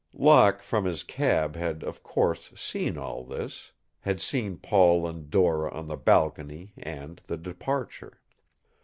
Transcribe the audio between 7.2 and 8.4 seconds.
the departure.